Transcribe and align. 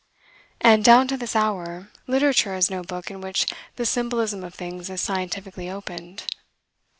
And, 0.59 0.83
down 0.83 1.07
to 1.09 1.15
this 1.15 1.35
hour, 1.35 1.89
literature 2.07 2.55
has 2.55 2.71
no 2.71 2.81
book 2.81 3.11
in 3.11 3.21
which 3.21 3.45
the 3.75 3.85
symbolism 3.85 4.43
of 4.43 4.55
things 4.55 4.89
is 4.89 4.99
scientifically 4.99 5.69
opened. 5.69 6.23